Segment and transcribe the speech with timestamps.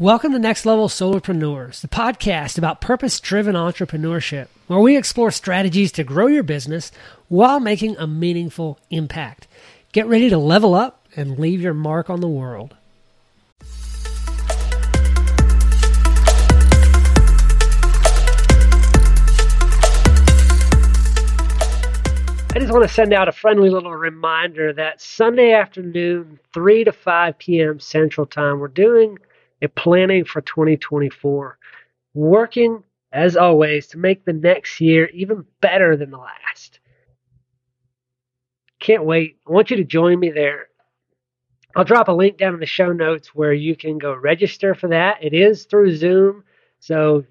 [0.00, 5.92] Welcome to Next Level Solopreneurs, the podcast about purpose driven entrepreneurship, where we explore strategies
[5.92, 6.90] to grow your business
[7.28, 9.46] while making a meaningful impact.
[9.92, 12.74] Get ready to level up and leave your mark on the world.
[22.50, 26.90] I just want to send out a friendly little reminder that Sunday afternoon, 3 to
[26.90, 27.78] 5 p.m.
[27.78, 29.20] Central Time, we're doing
[29.64, 31.58] and planning for 2024.
[32.14, 36.78] Working, as always, to make the next year even better than the last.
[38.78, 39.38] Can't wait.
[39.48, 40.68] I want you to join me there.
[41.74, 44.88] I'll drop a link down in the show notes where you can go register for
[44.88, 45.24] that.
[45.24, 46.44] It is through Zoom.
[46.78, 47.24] So,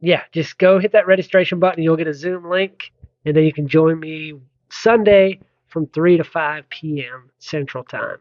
[0.00, 1.82] yeah, just go hit that registration button.
[1.82, 2.92] You'll get a Zoom link,
[3.24, 4.34] and then you can join me
[4.68, 7.30] Sunday from 3 to 5 p.m.
[7.38, 8.18] Central Time.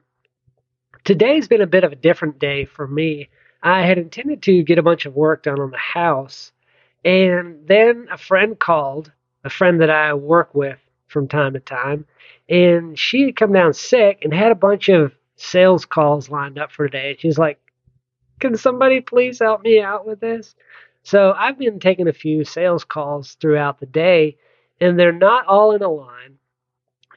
[1.04, 3.30] Today's been a bit of a different day for me.
[3.62, 6.52] I had intended to get a bunch of work done on the house,
[7.04, 9.12] and then a friend called,
[9.44, 12.06] a friend that I work with from time to time,
[12.48, 16.72] and she had come down sick and had a bunch of sales calls lined up
[16.72, 17.12] for today.
[17.12, 17.60] And she's like,
[18.40, 20.56] Can somebody please help me out with this?
[21.04, 24.38] So I've been taking a few sales calls throughout the day,
[24.80, 26.38] and they're not all in a line.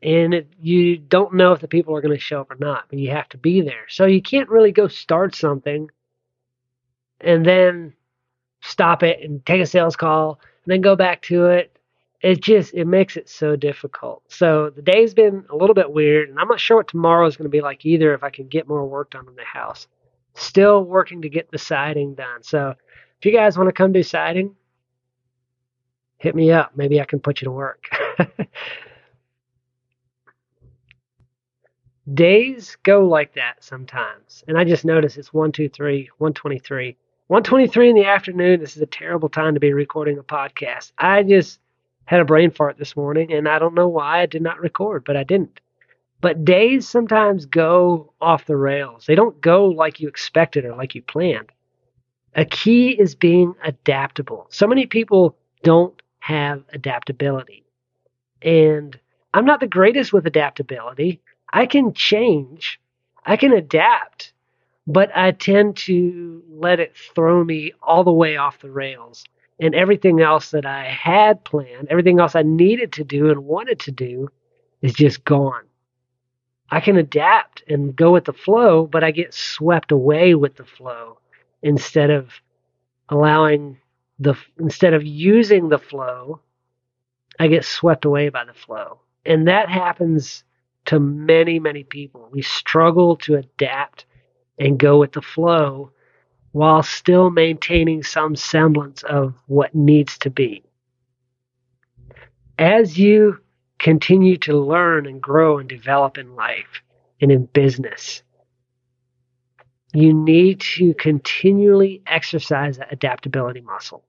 [0.03, 2.87] And it, you don't know if the people are going to show up or not,
[2.89, 3.87] but you have to be there.
[3.89, 5.89] So you can't really go start something
[7.23, 7.95] and then
[8.63, 11.77] stop it and take a sales call and then go back to it.
[12.21, 14.23] It just it makes it so difficult.
[14.29, 17.37] So the day's been a little bit weird, and I'm not sure what tomorrow is
[17.37, 18.15] going to be like either.
[18.15, 19.89] If I can get more work done in the house,
[20.35, 22.43] still working to get the siding done.
[22.43, 22.75] So
[23.19, 24.55] if you guys want to come do siding,
[26.19, 26.77] hit me up.
[26.77, 27.89] Maybe I can put you to work.
[32.15, 36.97] Days go like that sometimes, and I just notice it's one, two, three, one twenty-three.
[37.29, 38.61] 123 in the afternoon.
[38.61, 40.93] This is a terrible time to be recording a podcast.
[40.99, 41.61] I just
[42.05, 45.05] had a brain fart this morning and I don't know why I did not record,
[45.05, 45.61] but I didn't.
[46.21, 49.07] But days sometimes go off the rails.
[49.07, 51.51] They don't go like you expected or like you planned.
[52.35, 54.47] A key is being adaptable.
[54.51, 57.65] So many people don't have adaptability.
[58.43, 58.99] And
[59.33, 61.21] I'm not the greatest with adaptability.
[61.53, 62.81] I can change,
[63.25, 64.32] I can adapt
[64.87, 69.25] but I tend to let it throw me all the way off the rails.
[69.61, 73.79] And everything else that I had planned, everything else I needed to do and wanted
[73.81, 74.29] to do
[74.81, 75.63] is just gone.
[76.71, 80.65] I can adapt and go with the flow, but I get swept away with the
[80.65, 81.19] flow
[81.63, 82.31] instead of
[83.09, 83.79] allowing
[84.19, 86.41] the instead of using the flow,
[87.39, 89.01] I get swept away by the flow.
[89.25, 90.45] And that happens
[90.87, 92.29] to many, many people.
[92.33, 94.07] We struggle to adapt
[94.63, 95.91] and go with the flow
[96.53, 100.63] while still maintaining some semblance of what needs to be.
[102.59, 103.39] As you
[103.81, 106.83] continue to learn and grow and develop in life
[107.21, 108.23] and in business,
[109.93, 114.05] you need to continually exercise that adaptability muscle.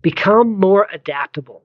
[0.00, 1.64] Become more adaptable.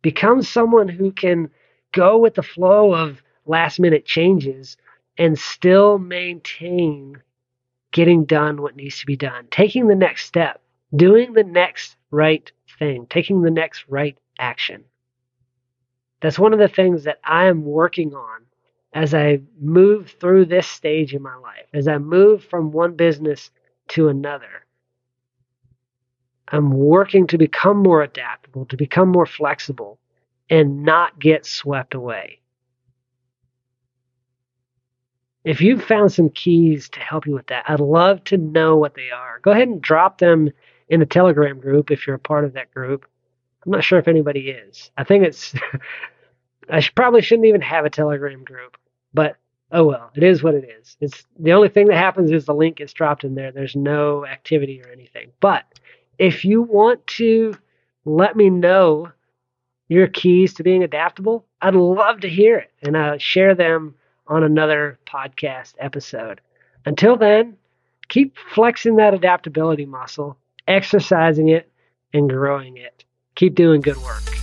[0.00, 1.50] Become someone who can
[1.92, 4.78] go with the flow of last minute changes
[5.18, 7.22] and still maintain
[7.92, 10.60] getting done what needs to be done, taking the next step,
[10.94, 14.84] doing the next right thing, taking the next right action.
[16.20, 18.42] That's one of the things that I am working on
[18.92, 23.50] as I move through this stage in my life, as I move from one business
[23.88, 24.66] to another.
[26.48, 30.00] I'm working to become more adaptable, to become more flexible,
[30.48, 32.39] and not get swept away.
[35.44, 38.94] If you've found some keys to help you with that, I'd love to know what
[38.94, 39.38] they are.
[39.40, 40.50] Go ahead and drop them
[40.88, 43.06] in the Telegram group if you're a part of that group.
[43.64, 44.90] I'm not sure if anybody is.
[44.98, 45.54] I think it's,
[46.70, 48.76] I should, probably shouldn't even have a Telegram group,
[49.14, 49.36] but
[49.72, 50.96] oh well, it is what it is.
[51.00, 53.52] It's the only thing that happens is the link gets dropped in there.
[53.52, 55.30] There's no activity or anything.
[55.40, 55.64] But
[56.18, 57.54] if you want to
[58.04, 59.10] let me know
[59.88, 63.94] your keys to being adaptable, I'd love to hear it and uh, share them
[64.26, 66.40] on another podcast episode.
[66.86, 67.56] Until then,
[68.08, 70.36] keep flexing that adaptability muscle,
[70.66, 71.70] exercising it,
[72.12, 73.04] and growing it.
[73.34, 74.39] Keep doing good work.